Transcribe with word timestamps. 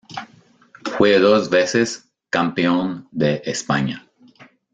Fue 0.97 1.19
dos 1.19 1.51
veces 1.51 2.09
campeón 2.31 3.07
de 3.11 3.43
España. 3.45 4.09